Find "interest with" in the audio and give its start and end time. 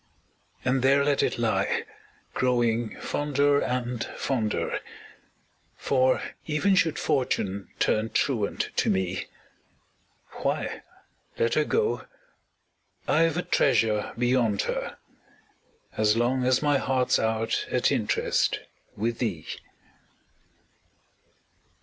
17.91-19.19